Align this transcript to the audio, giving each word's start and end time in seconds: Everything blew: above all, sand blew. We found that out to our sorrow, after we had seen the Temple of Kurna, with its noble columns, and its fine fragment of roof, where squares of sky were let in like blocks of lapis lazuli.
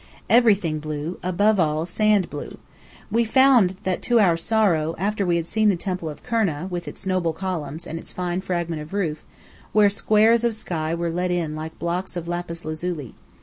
Everything 0.31 0.79
blew: 0.79 1.19
above 1.21 1.59
all, 1.59 1.85
sand 1.85 2.27
blew. 2.27 2.57
We 3.11 3.23
found 3.23 3.75
that 3.83 3.97
out 3.97 4.01
to 4.01 4.19
our 4.19 4.35
sorrow, 4.35 4.95
after 4.97 5.27
we 5.27 5.35
had 5.35 5.45
seen 5.45 5.69
the 5.69 5.75
Temple 5.75 6.09
of 6.09 6.23
Kurna, 6.23 6.67
with 6.71 6.87
its 6.87 7.05
noble 7.05 7.33
columns, 7.33 7.85
and 7.85 7.99
its 7.99 8.11
fine 8.11 8.41
fragment 8.41 8.81
of 8.81 8.93
roof, 8.93 9.23
where 9.73 9.89
squares 9.91 10.43
of 10.43 10.55
sky 10.55 10.95
were 10.95 11.11
let 11.11 11.29
in 11.29 11.55
like 11.55 11.77
blocks 11.77 12.15
of 12.15 12.27
lapis 12.27 12.65
lazuli. 12.65 13.13